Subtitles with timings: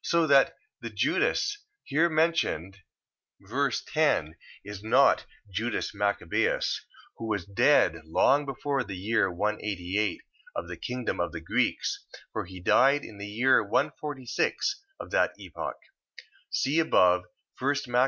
[0.00, 2.78] So that the Judas here mentioned,
[3.38, 3.70] ver.
[3.70, 6.80] 10, is not Judas Machabeus,
[7.18, 10.22] who was dead long before the year 188
[10.54, 15.32] of the kingdom of the Greeks, for he died in the year 146 of that
[15.38, 15.76] epoch,
[16.48, 17.24] (see above
[17.58, 18.04] 1 Mac.